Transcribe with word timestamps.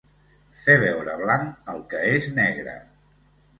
Fer 0.61 0.77
veure 0.83 1.17
blanc 1.19 1.71
el 1.75 1.85
que 1.93 2.01
és 2.17 2.33
negre. 2.41 2.77